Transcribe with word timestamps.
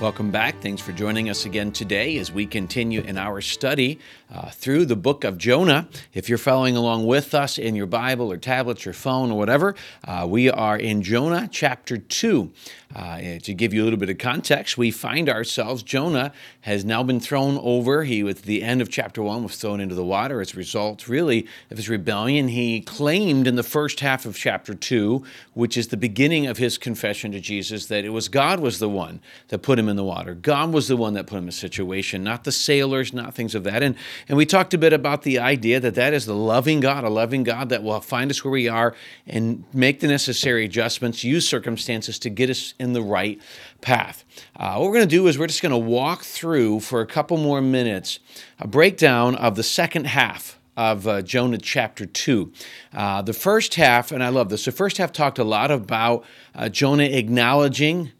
Welcome 0.00 0.32
back. 0.32 0.60
Thanks 0.60 0.82
for 0.82 0.90
joining 0.90 1.30
us 1.30 1.46
again 1.46 1.70
today 1.70 2.18
as 2.18 2.32
we 2.32 2.46
continue 2.46 3.00
in 3.02 3.16
our 3.16 3.40
study 3.40 4.00
uh, 4.28 4.50
through 4.50 4.86
the 4.86 4.96
book 4.96 5.22
of 5.22 5.38
Jonah. 5.38 5.86
If 6.12 6.28
you're 6.28 6.36
following 6.36 6.76
along 6.76 7.06
with 7.06 7.32
us 7.32 7.58
in 7.58 7.76
your 7.76 7.86
Bible 7.86 8.32
or 8.32 8.36
tablets 8.36 8.88
or 8.88 8.92
phone, 8.92 9.30
or 9.30 9.38
whatever, 9.38 9.76
uh, 10.02 10.26
we 10.28 10.50
are 10.50 10.76
in 10.76 11.02
Jonah 11.02 11.48
chapter 11.50 11.96
2. 11.96 12.50
Uh, 12.94 13.38
to 13.42 13.52
give 13.52 13.74
you 13.74 13.82
a 13.82 13.84
little 13.84 13.98
bit 13.98 14.08
of 14.08 14.18
context, 14.18 14.78
we 14.78 14.90
find 14.90 15.28
ourselves, 15.28 15.82
Jonah 15.82 16.32
has 16.60 16.84
now 16.84 17.02
been 17.02 17.18
thrown 17.18 17.58
over. 17.58 18.04
He, 18.04 18.20
at 18.28 18.42
the 18.42 18.62
end 18.62 18.80
of 18.80 18.88
chapter 18.88 19.20
1, 19.20 19.42
was 19.42 19.56
thrown 19.56 19.80
into 19.80 19.96
the 19.96 20.04
water 20.04 20.40
as 20.40 20.54
a 20.54 20.56
result, 20.56 21.08
really, 21.08 21.46
of 21.70 21.76
his 21.76 21.88
rebellion. 21.88 22.48
He 22.48 22.80
claimed 22.80 23.48
in 23.48 23.56
the 23.56 23.64
first 23.64 23.98
half 23.98 24.26
of 24.26 24.36
chapter 24.36 24.74
2, 24.74 25.24
which 25.54 25.76
is 25.76 25.88
the 25.88 25.96
beginning 25.96 26.46
of 26.46 26.58
his 26.58 26.78
confession 26.78 27.32
to 27.32 27.40
Jesus, 27.40 27.86
that 27.86 28.04
it 28.04 28.10
was 28.10 28.28
God 28.28 28.60
was 28.60 28.78
the 28.78 28.88
one 28.88 29.20
that 29.48 29.58
put 29.58 29.76
him 29.76 29.83
in 29.88 29.96
the 29.96 30.04
water. 30.04 30.34
God 30.34 30.72
was 30.72 30.88
the 30.88 30.96
one 30.96 31.14
that 31.14 31.26
put 31.26 31.36
him 31.36 31.44
in 31.44 31.48
a 31.48 31.52
situation, 31.52 32.24
not 32.24 32.44
the 32.44 32.52
sailors, 32.52 33.12
not 33.12 33.34
things 33.34 33.54
of 33.54 33.64
that. 33.64 33.82
And, 33.82 33.96
and 34.28 34.36
we 34.36 34.46
talked 34.46 34.74
a 34.74 34.78
bit 34.78 34.92
about 34.92 35.22
the 35.22 35.38
idea 35.38 35.80
that 35.80 35.94
that 35.94 36.12
is 36.12 36.26
the 36.26 36.34
loving 36.34 36.80
God, 36.80 37.04
a 37.04 37.08
loving 37.08 37.44
God 37.44 37.68
that 37.68 37.82
will 37.82 38.00
find 38.00 38.30
us 38.30 38.44
where 38.44 38.52
we 38.52 38.68
are 38.68 38.94
and 39.26 39.64
make 39.72 40.00
the 40.00 40.08
necessary 40.08 40.64
adjustments, 40.64 41.24
use 41.24 41.48
circumstances 41.48 42.18
to 42.20 42.30
get 42.30 42.50
us 42.50 42.74
in 42.78 42.92
the 42.92 43.02
right 43.02 43.40
path. 43.80 44.24
Uh, 44.56 44.76
what 44.76 44.86
we're 44.86 44.94
going 44.94 45.08
to 45.08 45.16
do 45.16 45.26
is 45.26 45.38
we're 45.38 45.46
just 45.46 45.62
going 45.62 45.70
to 45.70 45.78
walk 45.78 46.22
through 46.22 46.80
for 46.80 47.00
a 47.00 47.06
couple 47.06 47.36
more 47.36 47.60
minutes 47.60 48.18
a 48.58 48.66
breakdown 48.66 49.34
of 49.34 49.56
the 49.56 49.62
second 49.62 50.06
half 50.06 50.58
of 50.76 51.06
uh, 51.06 51.22
Jonah 51.22 51.58
chapter 51.58 52.06
2. 52.06 52.52
Uh, 52.92 53.22
the 53.22 53.32
first 53.32 53.74
half, 53.74 54.10
and 54.12 54.22
I 54.22 54.28
love 54.28 54.48
this, 54.48 54.64
the 54.64 54.72
first 54.72 54.98
half 54.98 55.12
talked 55.12 55.38
a 55.38 55.44
lot 55.44 55.70
about 55.70 56.24
uh, 56.54 56.68
Jonah 56.68 57.04
acknowledging 57.04 58.12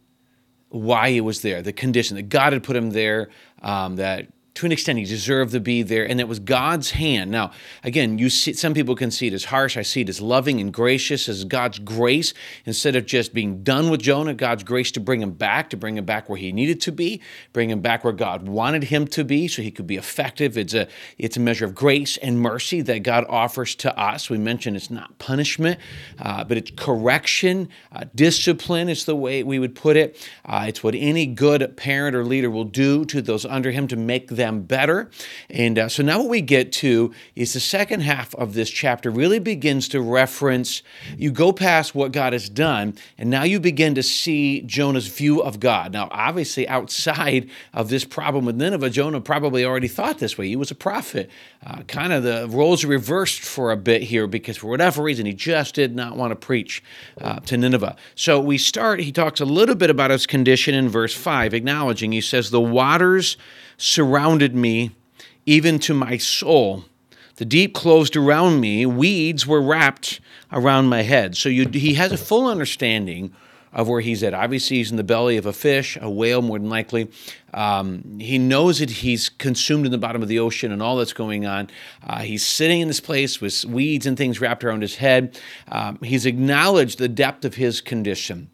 why 0.75 1.11
he 1.11 1.20
was 1.20 1.42
there, 1.42 1.62
the 1.62 1.72
condition 1.72 2.17
that 2.17 2.28
God 2.28 2.53
had 2.53 2.64
put 2.64 2.75
him 2.75 2.91
there, 2.91 3.30
um, 3.62 3.97
that 3.97 4.27
to 4.55 4.66
an 4.66 4.70
extent, 4.70 5.00
he 5.00 5.05
deserved 5.05 5.50
to 5.50 5.58
be 5.58 5.83
there, 5.83 6.08
and 6.08 6.20
it 6.20 6.28
was 6.28 6.38
God's 6.38 6.92
hand. 6.92 7.33
Now, 7.33 7.50
again, 7.83 8.19
you 8.19 8.30
see, 8.30 8.52
some 8.52 8.72
people 8.72 8.94
can 8.94 9.10
see 9.10 9.27
it 9.27 9.33
as 9.33 9.47
harsh. 9.47 9.77
I 9.77 9.83
see 9.83 10.02
it 10.02 10.08
as 10.08 10.20
loving 10.20 10.60
and 10.60 10.72
gracious, 10.72 11.28
as 11.28 11.44
God's 11.44 11.80
grace. 11.80 12.33
Instead 12.64 12.94
of 12.94 13.05
just 13.05 13.34
being 13.34 13.64
done 13.64 13.91
with 13.91 14.00
Jonah, 14.00 14.32
God's 14.32 14.62
grace 14.62 14.92
to 14.92 15.00
bring 15.00 15.20
him 15.20 15.32
back, 15.32 15.70
to 15.70 15.77
bring 15.77 15.98
him 15.98 16.05
back 16.05 16.28
where 16.28 16.38
he 16.38 16.52
needed 16.52 16.80
to 16.82 16.92
be, 16.92 17.20
bring 17.52 17.69
him 17.69 17.80
back 17.80 18.05
where 18.05 18.12
God 18.12 18.47
wanted 18.47 18.84
him 18.84 19.08
to 19.08 19.25
be, 19.25 19.48
so 19.48 19.60
he 19.60 19.72
could 19.72 19.88
be 19.88 19.97
effective. 19.97 20.56
It's 20.56 20.75
a 20.75 20.86
it's 21.19 21.36
a 21.36 21.41
measure 21.41 21.64
of 21.64 21.75
grace 21.75 22.16
and 22.19 22.38
mercy 22.41 22.80
that 22.82 23.00
God 23.00 23.27
offers 23.28 23.75
to 23.77 23.98
us. 23.98 24.30
We 24.30 24.38
mentioned 24.38 24.77
it's 24.77 24.91
not 24.91 25.19
punishment, 25.19 25.80
uh, 26.20 26.44
but 26.44 26.58
it's 26.58 26.70
correction, 26.77 27.69
uh, 27.91 28.05
discipline 28.14 28.88
is 28.88 29.05
the 29.05 29.16
way 29.16 29.42
we 29.42 29.58
would 29.58 29.75
put 29.75 29.97
it. 29.97 30.16
Uh, 30.44 30.66
it's 30.69 30.84
what 30.84 30.94
any 30.94 31.27
good 31.27 31.77
parent 31.77 32.14
or 32.14 32.25
leader 32.25 32.50
will 32.50 32.62
do 32.62 33.05
to 33.06 33.20
those 33.20 33.44
under 33.44 33.72
him 33.72 33.88
to 33.88 33.97
make 33.97 34.28
them 34.28 34.44
them 34.45 34.62
better. 34.62 35.11
And 35.50 35.78
uh, 35.78 35.89
so 35.89 36.03
now 36.03 36.19
what 36.20 36.28
we 36.28 36.41
get 36.41 36.73
to 36.73 37.12
is 37.34 37.53
the 37.53 37.61
second 37.61 38.00
half 38.00 38.34
of 38.34 38.55
this 38.55 38.70
chapter 38.70 39.11
really 39.11 39.39
begins 39.39 39.89
to 39.89 40.00
reference, 40.00 40.83
you 41.17 41.31
go 41.31 41.53
past 41.53 41.95
what 41.95 42.12
God 42.12 42.33
has 42.33 42.48
done, 42.48 42.95
and 43.19 43.31
now 43.31 43.42
you 43.45 43.61
begin 43.61 43.95
to 43.95 44.03
see 44.03 44.61
Jonah's 44.62 45.06
view 45.06 45.42
of 45.42 45.61
God. 45.61 45.92
Now, 45.92 46.09
obviously, 46.11 46.69
outside 46.69 47.50
of 47.72 47.89
this 47.89 48.05
problem 48.05 48.45
with 48.45 48.56
Nineveh, 48.56 48.91
Jonah 48.91 49.20
probably 49.20 49.65
already 49.65 49.89
thought 49.89 50.19
this 50.19 50.37
way. 50.37 50.48
He 50.48 50.56
was 50.56 50.70
a 50.70 50.75
prophet. 50.75 51.31
Uh, 51.65 51.83
kind 51.83 52.12
of 52.12 52.22
the 52.22 52.47
roles 52.50 52.84
reversed 52.84 53.41
for 53.41 53.72
a 53.72 53.77
bit 53.77 54.03
here 54.03 54.27
because 54.27 54.56
for 54.56 54.66
whatever 54.66 55.03
reason, 55.03 55.27
he 55.27 55.33
just 55.33 55.75
did 55.75 55.97
not 55.97 56.16
want 56.16 56.31
to 56.31 56.37
preach 56.37 56.83
uh, 57.21 57.41
to 57.41 57.56
Nineveh. 57.56 57.97
So 58.15 58.41
we 58.41 58.59
start, 58.59 59.00
he 59.00 59.12
talks 59.12 59.41
a 59.41 59.44
little 59.44 59.75
bit 59.75 59.91
about 59.91 60.10
his 60.10 60.27
condition 60.27 60.75
in 60.75 60.88
verse 60.88 61.15
5, 61.15 61.54
acknowledging, 61.54 62.12
he 62.12 62.21
says, 62.21 62.50
The 62.50 62.60
waters 62.60 63.37
surrounded 63.76 64.54
me, 64.54 64.92
even 65.46 65.78
to 65.80 65.94
my 65.94 66.16
soul. 66.16 66.84
The 67.36 67.44
deep 67.44 67.74
closed 67.74 68.16
around 68.16 68.60
me, 68.60 68.86
weeds 68.86 69.46
were 69.46 69.60
wrapped 69.60 70.20
around 70.52 70.88
my 70.88 71.02
head. 71.02 71.36
So 71.36 71.48
you, 71.48 71.68
he 71.68 71.94
has 71.94 72.12
a 72.12 72.16
full 72.16 72.46
understanding 72.46 73.34
of 73.74 73.88
where 73.88 74.00
he's 74.00 74.22
at. 74.22 74.32
Obviously, 74.32 74.76
he's 74.76 74.92
in 74.92 74.96
the 74.96 75.04
belly 75.04 75.36
of 75.36 75.46
a 75.46 75.52
fish, 75.52 75.98
a 76.00 76.08
whale, 76.08 76.40
more 76.40 76.58
than 76.58 76.70
likely. 76.70 77.10
Um, 77.52 78.20
he 78.20 78.38
knows 78.38 78.78
that 78.78 78.88
he's 78.88 79.28
consumed 79.28 79.84
in 79.84 79.91
the 79.91 79.98
bottom 79.98 80.22
of 80.22 80.28
the 80.28 80.38
ocean 80.38 80.70
and 80.70 80.80
all 80.80 80.96
that's 80.96 81.12
going 81.12 81.44
on. 81.44 81.68
Uh, 82.02 82.20
he's 82.20 82.46
sitting 82.46 82.80
in 82.80 82.88
this 82.88 83.00
place 83.00 83.41
with 83.41 83.64
weeds 83.64 84.06
and 84.06 84.16
things 84.16 84.41
wrapped 84.41 84.62
around 84.62 84.82
his 84.82 84.96
head. 84.96 85.38
Um, 85.68 85.98
he's 86.02 86.24
acknowledged 86.24 86.98
the 86.98 87.08
depth 87.08 87.44
of 87.44 87.56
his 87.56 87.80
condition, 87.80 88.48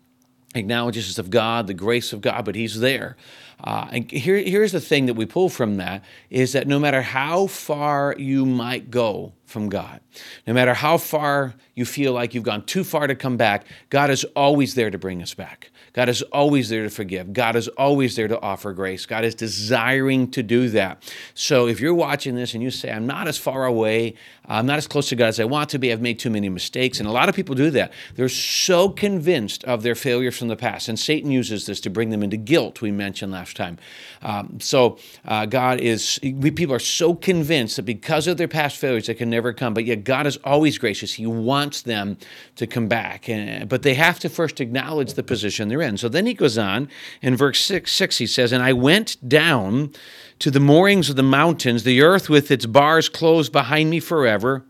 acknowledges 0.54 1.18
of 1.18 1.28
God, 1.28 1.66
the 1.66 1.74
grace 1.74 2.14
of 2.14 2.22
God, 2.22 2.46
but 2.46 2.54
he's 2.54 2.80
there. 2.80 3.16
Uh, 3.62 3.88
and 3.92 4.10
here, 4.10 4.36
here's 4.36 4.72
the 4.72 4.80
thing 4.80 5.06
that 5.06 5.14
we 5.14 5.26
pull 5.26 5.48
from 5.48 5.76
that 5.76 6.04
is 6.30 6.52
that 6.52 6.66
no 6.66 6.78
matter 6.78 7.02
how 7.02 7.46
far 7.46 8.14
you 8.18 8.46
might 8.46 8.90
go 8.90 9.32
from 9.44 9.68
God, 9.68 10.00
no 10.46 10.54
matter 10.54 10.74
how 10.74 10.96
far 10.96 11.54
you 11.74 11.84
feel 11.84 12.12
like 12.12 12.34
you've 12.34 12.44
gone 12.44 12.64
too 12.64 12.84
far 12.84 13.06
to 13.06 13.14
come 13.14 13.36
back, 13.36 13.66
God 13.88 14.10
is 14.10 14.24
always 14.36 14.74
there 14.74 14.90
to 14.90 14.98
bring 14.98 15.22
us 15.22 15.34
back. 15.34 15.70
God 15.92 16.08
is 16.08 16.22
always 16.22 16.68
there 16.68 16.84
to 16.84 16.90
forgive. 16.90 17.32
God 17.32 17.56
is 17.56 17.66
always 17.68 18.14
there 18.14 18.28
to 18.28 18.40
offer 18.40 18.72
grace. 18.72 19.06
God 19.06 19.24
is 19.24 19.34
desiring 19.34 20.30
to 20.30 20.42
do 20.42 20.68
that. 20.70 21.02
So 21.34 21.66
if 21.66 21.80
you're 21.80 21.94
watching 21.94 22.36
this 22.36 22.54
and 22.54 22.62
you 22.62 22.70
say, 22.70 22.92
I'm 22.92 23.06
not 23.06 23.26
as 23.26 23.38
far 23.38 23.64
away, 23.64 24.14
I'm 24.46 24.66
not 24.66 24.78
as 24.78 24.86
close 24.86 25.08
to 25.08 25.16
God 25.16 25.28
as 25.28 25.40
I 25.40 25.44
want 25.44 25.70
to 25.70 25.78
be, 25.78 25.92
I've 25.92 26.00
made 26.00 26.18
too 26.18 26.30
many 26.30 26.48
mistakes, 26.48 27.00
and 27.00 27.08
a 27.08 27.12
lot 27.12 27.28
of 27.28 27.34
people 27.34 27.56
do 27.56 27.70
that. 27.72 27.92
They're 28.14 28.28
so 28.28 28.88
convinced 28.88 29.64
of 29.64 29.82
their 29.82 29.96
failures 29.96 30.38
from 30.38 30.48
the 30.48 30.56
past, 30.56 30.88
and 30.88 30.98
Satan 30.98 31.30
uses 31.32 31.66
this 31.66 31.80
to 31.80 31.90
bring 31.90 32.10
them 32.10 32.22
into 32.22 32.36
guilt, 32.36 32.80
we 32.80 32.92
mentioned 32.92 33.32
last 33.32 33.49
time. 33.54 33.78
Um, 34.22 34.58
so 34.60 34.98
uh, 35.24 35.46
God 35.46 35.80
is, 35.80 36.18
we, 36.22 36.50
people 36.50 36.74
are 36.74 36.78
so 36.78 37.14
convinced 37.14 37.76
that 37.76 37.82
because 37.82 38.26
of 38.26 38.36
their 38.36 38.48
past 38.48 38.76
failures, 38.76 39.06
they 39.06 39.14
can 39.14 39.30
never 39.30 39.52
come, 39.52 39.74
but 39.74 39.84
yet 39.84 40.04
God 40.04 40.26
is 40.26 40.36
always 40.38 40.78
gracious. 40.78 41.14
He 41.14 41.26
wants 41.26 41.82
them 41.82 42.16
to 42.56 42.66
come 42.66 42.88
back, 42.88 43.28
and, 43.28 43.68
but 43.68 43.82
they 43.82 43.94
have 43.94 44.18
to 44.20 44.28
first 44.28 44.60
acknowledge 44.60 45.14
the 45.14 45.22
position 45.22 45.68
they're 45.68 45.82
in. 45.82 45.96
So 45.96 46.08
then 46.08 46.26
he 46.26 46.34
goes 46.34 46.58
on 46.58 46.88
in 47.22 47.36
verse 47.36 47.60
6, 47.60 47.90
6 47.90 48.18
he 48.18 48.26
says, 48.26 48.52
And 48.52 48.62
I 48.62 48.72
went 48.72 49.16
down 49.28 49.92
to 50.40 50.50
the 50.50 50.60
moorings 50.60 51.10
of 51.10 51.16
the 51.16 51.22
mountains, 51.22 51.84
the 51.84 52.02
earth 52.02 52.28
with 52.28 52.50
its 52.50 52.66
bars 52.66 53.08
closed 53.08 53.52
behind 53.52 53.90
me 53.90 54.00
forever. 54.00 54.64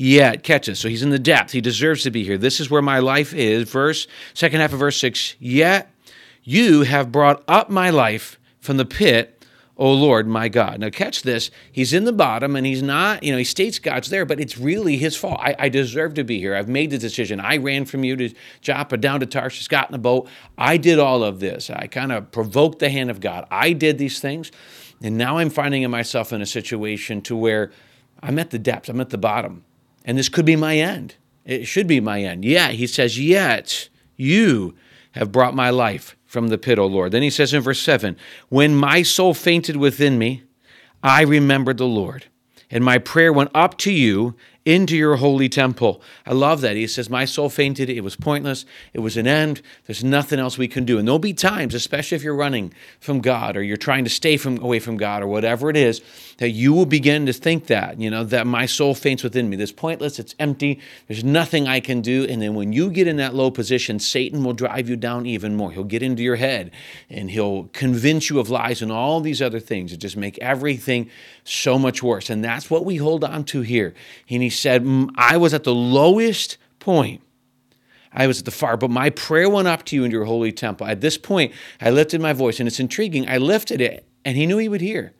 Yet, 0.00 0.44
catch 0.44 0.72
So 0.76 0.88
he's 0.88 1.02
in 1.02 1.10
the 1.10 1.18
depth. 1.18 1.50
He 1.50 1.60
deserves 1.60 2.04
to 2.04 2.12
be 2.12 2.22
here. 2.22 2.38
This 2.38 2.60
is 2.60 2.70
where 2.70 2.80
my 2.80 3.00
life 3.00 3.34
is. 3.34 3.68
Verse, 3.68 4.06
second 4.32 4.60
half 4.60 4.72
of 4.72 4.78
verse 4.78 4.96
6. 5.00 5.34
Yet 5.40 5.90
you 6.48 6.82
have 6.82 7.12
brought 7.12 7.42
up 7.46 7.68
my 7.68 7.90
life 7.90 8.38
from 8.60 8.78
the 8.78 8.84
pit 8.84 9.38
O 9.78 9.92
Lord, 9.92 10.26
my 10.26 10.48
God. 10.48 10.80
Now, 10.80 10.90
catch 10.90 11.22
this. 11.22 11.52
He's 11.70 11.92
in 11.92 12.02
the 12.02 12.12
bottom 12.12 12.56
and 12.56 12.66
he's 12.66 12.82
not, 12.82 13.22
you 13.22 13.30
know, 13.30 13.38
he 13.38 13.44
states 13.44 13.78
God's 13.78 14.10
there, 14.10 14.26
but 14.26 14.40
it's 14.40 14.58
really 14.58 14.96
his 14.96 15.14
fault. 15.14 15.38
I, 15.40 15.54
I 15.56 15.68
deserve 15.68 16.14
to 16.14 16.24
be 16.24 16.40
here. 16.40 16.56
I've 16.56 16.68
made 16.68 16.90
the 16.90 16.98
decision. 16.98 17.38
I 17.38 17.58
ran 17.58 17.84
from 17.84 18.02
you 18.02 18.16
to 18.16 18.34
Joppa 18.60 18.96
down 18.96 19.20
to 19.20 19.26
Tarshish, 19.26 19.68
got 19.68 19.88
in 19.88 19.92
the 19.92 19.98
boat. 19.98 20.28
I 20.56 20.78
did 20.78 20.98
all 20.98 21.22
of 21.22 21.38
this. 21.38 21.70
I 21.70 21.86
kind 21.86 22.10
of 22.10 22.32
provoked 22.32 22.80
the 22.80 22.90
hand 22.90 23.08
of 23.08 23.20
God. 23.20 23.46
I 23.52 23.72
did 23.72 23.98
these 23.98 24.18
things. 24.18 24.50
And 25.00 25.16
now 25.16 25.38
I'm 25.38 25.50
finding 25.50 25.88
myself 25.88 26.32
in 26.32 26.42
a 26.42 26.46
situation 26.46 27.22
to 27.22 27.36
where 27.36 27.70
I'm 28.20 28.36
at 28.40 28.50
the 28.50 28.58
depths, 28.58 28.88
I'm 28.88 29.00
at 29.00 29.10
the 29.10 29.18
bottom. 29.18 29.62
And 30.04 30.18
this 30.18 30.28
could 30.28 30.44
be 30.44 30.56
my 30.56 30.76
end. 30.76 31.14
It 31.44 31.66
should 31.66 31.86
be 31.86 32.00
my 32.00 32.20
end. 32.20 32.44
Yeah, 32.44 32.70
he 32.70 32.88
says, 32.88 33.16
Yet 33.16 33.90
you 34.16 34.74
have 35.12 35.30
brought 35.30 35.54
my 35.54 35.70
life 35.70 36.16
from 36.28 36.48
the 36.48 36.58
pit, 36.58 36.78
O 36.78 36.86
Lord. 36.86 37.10
Then 37.10 37.22
he 37.22 37.30
says 37.30 37.52
in 37.52 37.62
verse 37.62 37.80
7 37.80 38.16
When 38.50 38.76
my 38.76 39.02
soul 39.02 39.34
fainted 39.34 39.76
within 39.76 40.18
me, 40.18 40.44
I 41.02 41.22
remembered 41.22 41.78
the 41.78 41.86
Lord, 41.86 42.26
and 42.70 42.84
my 42.84 42.98
prayer 42.98 43.32
went 43.32 43.50
up 43.54 43.78
to 43.78 43.92
you 43.92 44.36
into 44.64 44.96
your 44.96 45.16
holy 45.16 45.48
temple. 45.48 46.02
I 46.26 46.34
love 46.34 46.60
that. 46.60 46.76
He 46.76 46.86
says, 46.86 47.08
My 47.08 47.24
soul 47.24 47.48
fainted. 47.48 47.88
It 47.88 48.02
was 48.02 48.16
pointless. 48.16 48.66
It 48.92 49.00
was 49.00 49.16
an 49.16 49.26
end. 49.26 49.62
There's 49.86 50.04
nothing 50.04 50.38
else 50.38 50.58
we 50.58 50.68
can 50.68 50.84
do. 50.84 50.98
And 50.98 51.08
there'll 51.08 51.18
be 51.18 51.32
times, 51.32 51.74
especially 51.74 52.16
if 52.16 52.22
you're 52.22 52.34
running 52.34 52.74
from 53.00 53.20
God 53.20 53.56
or 53.56 53.62
you're 53.62 53.76
trying 53.76 54.04
to 54.04 54.10
stay 54.10 54.36
from 54.36 54.58
away 54.60 54.78
from 54.78 54.96
God 54.96 55.22
or 55.22 55.26
whatever 55.26 55.70
it 55.70 55.76
is, 55.76 56.02
that 56.38 56.50
you 56.50 56.72
will 56.72 56.86
begin 56.86 57.26
to 57.26 57.32
think 57.32 57.66
that, 57.68 58.00
you 58.00 58.10
know, 58.10 58.24
that 58.24 58.46
my 58.46 58.66
soul 58.66 58.94
faints 58.94 59.22
within 59.22 59.48
me. 59.48 59.56
This 59.56 59.72
pointless. 59.72 60.18
It's 60.18 60.34
empty. 60.38 60.80
There's 61.06 61.24
nothing 61.24 61.66
I 61.66 61.80
can 61.80 62.00
do. 62.00 62.26
And 62.28 62.42
then 62.42 62.54
when 62.54 62.72
you 62.72 62.90
get 62.90 63.06
in 63.06 63.16
that 63.16 63.34
low 63.34 63.50
position, 63.50 63.98
Satan 63.98 64.44
will 64.44 64.52
drive 64.52 64.88
you 64.88 64.96
down 64.96 65.24
even 65.26 65.54
more. 65.54 65.72
He'll 65.72 65.84
get 65.84 66.02
into 66.02 66.22
your 66.22 66.36
head 66.36 66.70
and 67.08 67.30
he'll 67.30 67.64
convince 67.72 68.28
you 68.28 68.38
of 68.38 68.50
lies 68.50 68.82
and 68.82 68.92
all 68.92 69.20
these 69.20 69.40
other 69.40 69.60
things 69.60 69.92
that 69.92 69.98
just 69.98 70.16
make 70.16 70.38
everything 70.38 71.10
so 71.44 71.78
much 71.78 72.02
worse. 72.02 72.28
And 72.28 72.44
that's 72.44 72.70
what 72.70 72.84
we 72.84 72.96
hold 72.96 73.24
on 73.24 73.44
to 73.44 73.62
here. 73.62 73.94
He 74.26 74.38
said, 74.58 74.86
I 75.16 75.36
was 75.36 75.54
at 75.54 75.64
the 75.64 75.74
lowest 75.74 76.58
point. 76.78 77.22
I 78.12 78.26
was 78.26 78.40
at 78.40 78.44
the 78.44 78.50
far, 78.50 78.76
but 78.76 78.90
my 78.90 79.10
prayer 79.10 79.48
went 79.48 79.68
up 79.68 79.84
to 79.86 79.96
you 79.96 80.04
in 80.04 80.10
your 80.10 80.24
holy 80.24 80.52
temple. 80.52 80.86
At 80.86 81.00
this 81.00 81.18
point, 81.18 81.52
I 81.80 81.90
lifted 81.90 82.20
my 82.20 82.32
voice, 82.32 82.58
and 82.58 82.66
it's 82.66 82.80
intriguing. 82.80 83.28
I 83.28 83.36
lifted 83.38 83.80
it, 83.80 84.06
and 84.24 84.36
he 84.36 84.46
knew 84.46 84.58
he 84.58 84.68
would 84.68 84.80
hear. 84.80 85.12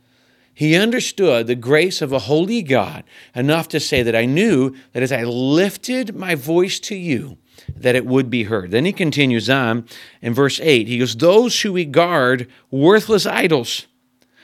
He 0.55 0.75
understood 0.75 1.47
the 1.47 1.55
grace 1.55 2.03
of 2.03 2.13
a 2.13 2.19
holy 2.19 2.63
God 2.63 3.05
enough 3.35 3.69
to 3.69 3.79
say 3.79 4.03
that 4.03 4.17
I 4.17 4.25
knew 4.25 4.75
that 4.93 5.05
as 5.05 5.13
I 5.13 5.23
lifted 5.23 6.17
my 6.17 6.35
voice 6.35 6.81
to 6.81 6.97
you, 6.97 7.39
that 7.77 7.95
it 7.95 8.07
would 8.07 8.29
be 8.29 8.45
heard. 8.45 8.73
Then 8.73 8.85
he 8.85 8.93
continues 8.93 9.49
on 9.49 9.87
in 10.21 10.35
verse 10.35 10.59
8. 10.61 10.89
He 10.89 10.99
goes, 10.99 11.15
Those 11.15 11.61
who 11.61 11.73
regard 11.73 12.49
worthless 12.73 13.25
idols 13.25 13.87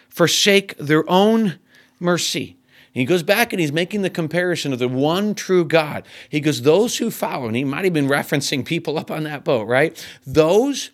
forsake 0.09 0.77
their 0.77 1.09
own 1.11 1.59
mercy. 1.99 2.59
He 2.95 3.05
goes 3.05 3.25
back 3.25 3.53
and 3.53 3.59
he's 3.59 3.73
making 3.73 4.03
the 4.03 4.11
comparison 4.11 4.73
of 4.73 4.79
the 4.79 4.89
one 4.89 5.35
true 5.35 5.65
God. 5.65 6.07
He 6.29 6.41
goes, 6.41 6.63
Those 6.63 6.99
who 6.99 7.11
follow, 7.11 7.49
and 7.49 7.57
he 7.57 7.65
might 7.65 7.85
have 7.85 7.93
been 7.93 8.09
referencing 8.09 8.65
people 8.65 8.99
up 8.99 9.11
on 9.11 9.25
that 9.25 9.43
boat, 9.43 9.67
right? 9.67 10.07
Those 10.25 10.93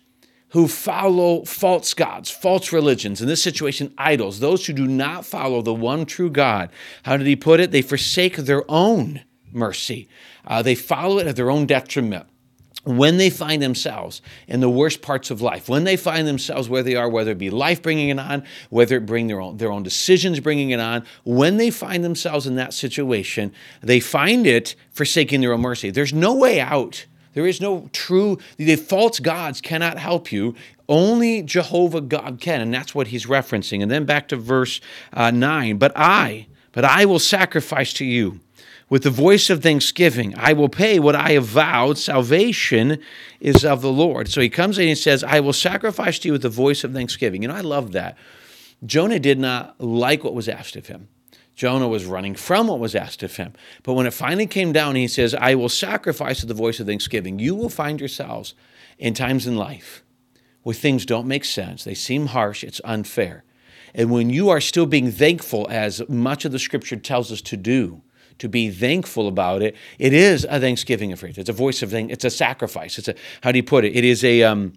who 0.49 0.67
follow 0.67 1.45
false 1.45 1.93
gods, 1.93 2.31
false 2.31 2.73
religions, 2.73 3.21
in 3.21 3.27
this 3.27 3.43
situation, 3.43 3.93
idols, 3.99 4.39
those 4.39 4.65
who 4.65 4.73
do 4.73 4.87
not 4.87 5.25
follow 5.25 5.61
the 5.61 5.73
one 5.73 6.07
true 6.07 6.31
God. 6.31 6.71
How 7.03 7.17
did 7.17 7.27
he 7.27 7.35
put 7.35 7.59
it? 7.59 7.71
They 7.71 7.83
forsake 7.83 8.35
their 8.35 8.69
own 8.69 9.21
mercy, 9.51 10.09
uh, 10.45 10.63
they 10.63 10.75
follow 10.75 11.19
it 11.19 11.27
at 11.27 11.35
their 11.35 11.51
own 11.51 11.67
detriment 11.67 12.25
when 12.83 13.17
they 13.17 13.29
find 13.29 13.61
themselves 13.61 14.21
in 14.47 14.59
the 14.59 14.69
worst 14.69 15.01
parts 15.01 15.29
of 15.29 15.41
life, 15.41 15.69
when 15.69 15.83
they 15.83 15.95
find 15.95 16.27
themselves 16.27 16.67
where 16.67 16.81
they 16.81 16.95
are, 16.95 17.07
whether 17.07 17.31
it 17.31 17.37
be 17.37 17.49
life 17.49 17.81
bringing 17.81 18.09
it 18.09 18.19
on, 18.19 18.43
whether 18.69 18.97
it 18.97 19.05
bring 19.05 19.27
their 19.27 19.39
own, 19.39 19.57
their 19.57 19.71
own 19.71 19.83
decisions 19.83 20.39
bringing 20.39 20.71
it 20.71 20.79
on, 20.79 21.05
when 21.23 21.57
they 21.57 21.69
find 21.69 22.03
themselves 22.03 22.47
in 22.47 22.55
that 22.55 22.73
situation, 22.73 23.53
they 23.81 23.99
find 23.99 24.47
it 24.47 24.75
forsaking 24.91 25.41
their 25.41 25.53
own 25.53 25.61
mercy. 25.61 25.91
There's 25.91 26.13
no 26.13 26.33
way 26.33 26.59
out. 26.59 27.05
There 27.33 27.45
is 27.45 27.61
no 27.61 27.89
true, 27.93 28.39
the 28.57 28.75
false 28.75 29.19
gods 29.19 29.61
cannot 29.61 29.97
help 29.97 30.31
you. 30.31 30.55
Only 30.89 31.43
Jehovah 31.43 32.01
God 32.01 32.41
can. 32.41 32.61
And 32.61 32.73
that's 32.73 32.93
what 32.93 33.07
he's 33.07 33.27
referencing. 33.27 33.81
And 33.81 33.89
then 33.89 34.05
back 34.05 34.27
to 34.29 34.35
verse 34.35 34.81
uh, 35.13 35.31
9. 35.31 35.77
But 35.77 35.93
I, 35.95 36.47
but 36.73 36.83
I 36.83 37.05
will 37.05 37.19
sacrifice 37.19 37.93
to 37.93 38.05
you 38.05 38.41
with 38.91 39.03
the 39.03 39.09
voice 39.09 39.49
of 39.49 39.63
thanksgiving. 39.63 40.35
I 40.37 40.51
will 40.51 40.67
pay 40.67 40.99
what 40.99 41.15
I 41.15 41.31
have 41.31 41.45
vowed. 41.45 41.97
Salvation 41.97 43.01
is 43.39 43.63
of 43.63 43.81
the 43.81 43.91
Lord. 43.91 44.27
So 44.27 44.41
he 44.41 44.49
comes 44.49 44.77
in 44.77 44.89
and 44.89 44.97
says, 44.97 45.23
I 45.23 45.39
will 45.39 45.53
sacrifice 45.53 46.19
to 46.19 46.27
you 46.27 46.33
with 46.33 46.41
the 46.41 46.49
voice 46.49 46.83
of 46.83 46.91
thanksgiving. 46.91 47.41
You 47.41 47.47
know, 47.47 47.55
I 47.55 47.61
love 47.61 47.93
that. 47.93 48.17
Jonah 48.85 49.17
did 49.17 49.39
not 49.39 49.79
like 49.79 50.25
what 50.25 50.33
was 50.33 50.49
asked 50.49 50.75
of 50.75 50.87
him. 50.87 51.07
Jonah 51.55 51.87
was 51.87 52.03
running 52.03 52.35
from 52.35 52.67
what 52.67 52.79
was 52.79 52.93
asked 52.93 53.23
of 53.23 53.37
him. 53.37 53.53
But 53.83 53.93
when 53.93 54.07
it 54.07 54.13
finally 54.13 54.45
came 54.45 54.73
down, 54.73 54.95
he 54.95 55.07
says, 55.07 55.33
I 55.35 55.55
will 55.55 55.69
sacrifice 55.69 56.41
to 56.41 56.45
the 56.45 56.53
voice 56.53 56.81
of 56.81 56.87
thanksgiving. 56.87 57.39
You 57.39 57.55
will 57.55 57.69
find 57.69 57.97
yourselves 57.97 58.55
in 58.99 59.13
times 59.13 59.47
in 59.47 59.55
life 59.55 60.03
where 60.63 60.75
things 60.75 61.05
don't 61.05 61.27
make 61.29 61.45
sense. 61.45 61.85
They 61.85 61.93
seem 61.93 62.25
harsh, 62.27 62.61
it's 62.61 62.81
unfair. 62.83 63.45
And 63.95 64.11
when 64.11 64.29
you 64.29 64.49
are 64.49 64.59
still 64.59 64.85
being 64.85 65.13
thankful, 65.13 65.65
as 65.69 66.07
much 66.09 66.43
of 66.43 66.51
the 66.51 66.59
scripture 66.59 66.97
tells 66.97 67.31
us 67.31 67.41
to 67.43 67.55
do, 67.55 68.01
to 68.41 68.49
be 68.49 68.71
thankful 68.71 69.27
about 69.27 69.61
it. 69.61 69.75
It 69.99 70.13
is 70.13 70.47
a 70.49 70.59
thanksgiving 70.59 71.11
of 71.11 71.19
faith. 71.19 71.37
It's 71.37 71.49
a 71.49 71.53
voice 71.53 71.83
of 71.83 71.91
thank. 71.91 72.09
It's 72.09 72.25
a 72.25 72.29
sacrifice. 72.31 72.97
It's 72.97 73.07
a 73.07 73.13
how 73.41 73.51
do 73.51 73.59
you 73.59 73.63
put 73.63 73.85
it? 73.85 73.95
It 73.95 74.03
is 74.03 74.23
a 74.23 74.41
um, 74.41 74.73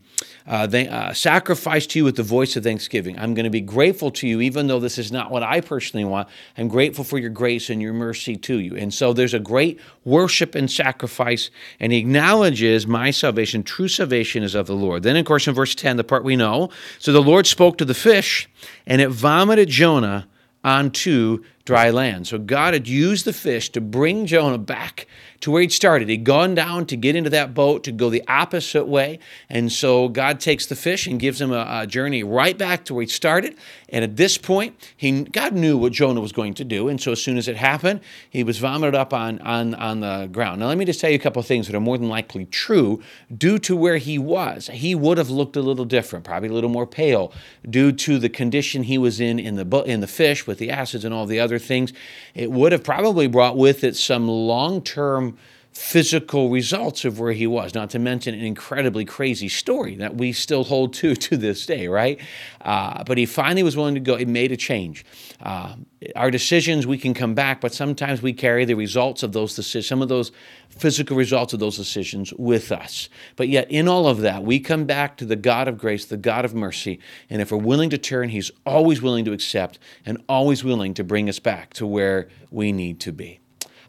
uh, 0.46 0.66
th- 0.66 0.88
uh, 0.88 1.14
sacrifice 1.14 1.86
to 1.86 1.98
you 1.98 2.04
with 2.04 2.16
the 2.16 2.22
voice 2.22 2.56
of 2.56 2.62
thanksgiving. 2.62 3.18
I'm 3.18 3.32
going 3.32 3.44
to 3.44 3.50
be 3.50 3.62
grateful 3.62 4.10
to 4.10 4.28
you, 4.28 4.42
even 4.42 4.66
though 4.66 4.80
this 4.80 4.98
is 4.98 5.10
not 5.10 5.30
what 5.30 5.42
I 5.42 5.62
personally 5.62 6.04
want. 6.04 6.28
I'm 6.58 6.68
grateful 6.68 7.04
for 7.04 7.16
your 7.16 7.30
grace 7.30 7.70
and 7.70 7.80
your 7.80 7.94
mercy 7.94 8.36
to 8.36 8.58
you. 8.58 8.76
And 8.76 8.92
so 8.92 9.14
there's 9.14 9.32
a 9.32 9.40
great 9.40 9.80
worship 10.04 10.54
and 10.54 10.70
sacrifice, 10.70 11.50
and 11.80 11.90
he 11.90 11.98
acknowledges 11.98 12.86
my 12.86 13.10
salvation. 13.10 13.62
True 13.62 13.88
salvation 13.88 14.42
is 14.42 14.54
of 14.54 14.66
the 14.66 14.76
Lord. 14.76 15.04
Then, 15.04 15.16
of 15.16 15.24
course, 15.24 15.48
in 15.48 15.54
verse 15.54 15.74
10, 15.74 15.96
the 15.96 16.04
part 16.04 16.22
we 16.22 16.36
know. 16.36 16.68
So 16.98 17.12
the 17.14 17.22
Lord 17.22 17.46
spoke 17.46 17.78
to 17.78 17.86
the 17.86 17.94
fish, 17.94 18.46
and 18.86 19.00
it 19.00 19.08
vomited 19.08 19.70
Jonah 19.70 20.28
onto 20.62 21.44
dry 21.64 21.88
land. 21.90 22.26
So 22.26 22.38
God 22.38 22.74
had 22.74 22.86
used 22.86 23.24
the 23.24 23.32
fish 23.32 23.70
to 23.70 23.80
bring 23.80 24.26
Jonah 24.26 24.58
back 24.58 25.06
to 25.40 25.50
where 25.50 25.62
he'd 25.62 25.72
started. 25.72 26.08
He'd 26.08 26.24
gone 26.24 26.54
down 26.54 26.86
to 26.86 26.96
get 26.96 27.16
into 27.16 27.30
that 27.30 27.54
boat 27.54 27.84
to 27.84 27.92
go 27.92 28.08
the 28.10 28.22
opposite 28.28 28.86
way. 28.86 29.18
And 29.48 29.70
so 29.70 30.08
God 30.08 30.40
takes 30.40 30.66
the 30.66 30.76
fish 30.76 31.06
and 31.06 31.20
gives 31.20 31.40
him 31.40 31.52
a, 31.52 31.66
a 31.82 31.86
journey 31.86 32.22
right 32.22 32.56
back 32.56 32.84
to 32.86 32.94
where 32.94 33.02
he 33.02 33.08
started. 33.08 33.56
And 33.88 34.04
at 34.04 34.16
this 34.16 34.38
point, 34.38 34.92
he, 34.96 35.24
God 35.24 35.52
knew 35.52 35.76
what 35.76 35.92
Jonah 35.92 36.20
was 36.20 36.32
going 36.32 36.54
to 36.54 36.64
do. 36.64 36.88
And 36.88 37.00
so 37.00 37.12
as 37.12 37.22
soon 37.22 37.36
as 37.36 37.48
it 37.48 37.56
happened, 37.56 38.00
he 38.28 38.42
was 38.42 38.58
vomited 38.58 38.94
up 38.94 39.12
on, 39.12 39.38
on, 39.40 39.74
on 39.74 40.00
the 40.00 40.28
ground. 40.32 40.60
Now, 40.60 40.68
let 40.68 40.78
me 40.78 40.84
just 40.84 41.00
tell 41.00 41.10
you 41.10 41.16
a 41.16 41.20
couple 41.20 41.40
of 41.40 41.46
things 41.46 41.66
that 41.66 41.76
are 41.76 41.80
more 41.80 41.98
than 41.98 42.08
likely 42.08 42.46
true 42.46 43.02
due 43.36 43.58
to 43.60 43.76
where 43.76 43.98
he 43.98 44.18
was. 44.18 44.68
He 44.68 44.94
would 44.94 45.18
have 45.18 45.30
looked 45.30 45.56
a 45.56 45.62
little 45.62 45.84
different, 45.84 46.24
probably 46.24 46.48
a 46.48 46.52
little 46.52 46.70
more 46.70 46.86
pale, 46.86 47.32
due 47.68 47.92
to 47.92 48.18
the 48.18 48.28
condition 48.28 48.82
he 48.82 48.98
was 48.98 49.20
in 49.20 49.38
in 49.38 49.56
the, 49.56 49.82
in 49.82 50.00
the 50.00 50.06
fish 50.06 50.46
with 50.46 50.58
the 50.58 50.70
acids 50.70 51.04
and 51.04 51.14
all 51.14 51.26
the 51.26 51.40
other 51.40 51.53
things. 51.58 51.92
It 52.34 52.50
would 52.50 52.72
have 52.72 52.84
probably 52.84 53.26
brought 53.26 53.56
with 53.56 53.84
it 53.84 53.96
some 53.96 54.28
long 54.28 54.82
term 54.82 55.38
physical 55.74 56.50
results 56.50 57.04
of 57.04 57.18
where 57.18 57.32
he 57.32 57.48
was, 57.48 57.74
not 57.74 57.90
to 57.90 57.98
mention 57.98 58.32
an 58.32 58.44
incredibly 58.44 59.04
crazy 59.04 59.48
story 59.48 59.96
that 59.96 60.14
we 60.14 60.32
still 60.32 60.62
hold 60.62 60.94
to 60.94 61.14
to 61.16 61.36
this 61.36 61.66
day, 61.66 61.88
right? 61.88 62.20
Uh, 62.60 63.02
but 63.04 63.18
he 63.18 63.26
finally 63.26 63.64
was 63.64 63.76
willing 63.76 63.94
to 63.94 64.00
go, 64.00 64.14
it 64.14 64.28
made 64.28 64.52
a 64.52 64.56
change. 64.56 65.04
Uh, 65.42 65.74
our 66.14 66.30
decisions, 66.30 66.86
we 66.86 66.96
can 66.96 67.12
come 67.12 67.34
back, 67.34 67.60
but 67.60 67.74
sometimes 67.74 68.22
we 68.22 68.32
carry 68.32 68.64
the 68.64 68.74
results 68.74 69.24
of 69.24 69.32
those 69.32 69.56
decisions, 69.56 69.88
some 69.88 70.00
of 70.00 70.08
those 70.08 70.30
physical 70.68 71.16
results 71.16 71.52
of 71.52 71.58
those 71.58 71.76
decisions 71.76 72.32
with 72.34 72.70
us. 72.70 73.08
But 73.34 73.48
yet, 73.48 73.68
in 73.68 73.88
all 73.88 74.06
of 74.06 74.20
that, 74.20 74.44
we 74.44 74.60
come 74.60 74.84
back 74.84 75.16
to 75.16 75.24
the 75.24 75.36
God 75.36 75.66
of 75.66 75.76
grace, 75.76 76.04
the 76.04 76.16
God 76.16 76.44
of 76.44 76.54
mercy. 76.54 77.00
And 77.28 77.42
if 77.42 77.50
we're 77.50 77.58
willing 77.58 77.90
to 77.90 77.98
turn, 77.98 78.28
He's 78.28 78.50
always 78.64 79.02
willing 79.02 79.24
to 79.24 79.32
accept 79.32 79.80
and 80.06 80.22
always 80.28 80.62
willing 80.62 80.94
to 80.94 81.04
bring 81.04 81.28
us 81.28 81.40
back 81.40 81.74
to 81.74 81.86
where 81.86 82.28
we 82.50 82.70
need 82.70 83.00
to 83.00 83.12
be. 83.12 83.40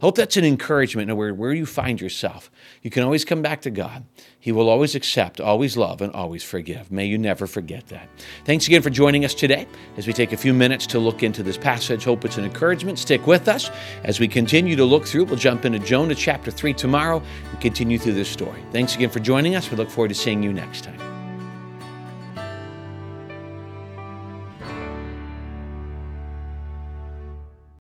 Hope 0.06 0.18
that's 0.18 0.38
an 0.38 0.46
encouragement 0.46 1.12
where, 1.18 1.34
where 1.34 1.52
you 1.52 1.66
find 1.66 2.00
yourself. 2.00 2.52
You 2.84 2.92
can 2.92 3.02
always 3.02 3.25
come 3.25 3.42
back 3.42 3.62
to 3.62 3.72
God. 3.72 4.06
He 4.40 4.52
will 4.52 4.69
always 4.69 4.94
accept, 4.94 5.42
always 5.42 5.78
love, 5.78 6.00
and 6.00 6.13
always 6.13 6.44
forgive. 6.44 6.92
May 6.92 7.07
you 7.07 7.18
never 7.18 7.48
forget 7.48 7.88
that. 7.88 8.07
Thanks 8.44 8.68
again 8.68 8.84
for 8.84 8.92
joining 8.92 9.25
us 9.25 9.34
today 9.34 9.66
as 9.98 10.06
we 10.06 10.13
take 10.13 10.31
a 10.31 10.38
few 10.38 10.54
minutes 10.54 10.86
to 10.86 11.00
look 11.00 11.24
into 11.24 11.42
this 11.42 11.57
passage. 11.57 12.04
Hope 12.04 12.24
it's 12.24 12.38
an 12.38 12.46
encouragement. 12.46 13.00
Stick 13.00 13.25
with 13.25 13.48
us 13.48 13.72
as 14.04 14.19
we 14.19 14.28
continue 14.28 14.75
to 14.75 14.86
look 14.86 15.07
through. 15.07 15.25
We'll 15.25 15.38
jump 15.38 15.66
into 15.66 15.80
Jonah 15.80 16.13
chapter 16.13 16.52
3 16.52 16.75
tomorrow 16.75 17.19
and 17.50 17.60
continue 17.60 17.98
through 17.98 18.13
this 18.13 18.30
story. 18.30 18.62
Thanks 18.72 18.94
again 18.94 19.10
for 19.10 19.22
joining 19.22 19.56
us. 19.56 19.72
We 19.72 19.78
look 19.78 19.90
forward 19.90 20.10
to 20.10 20.13
seeing 20.13 20.44
you 20.44 20.54
next 20.54 20.84
time. 20.84 21.14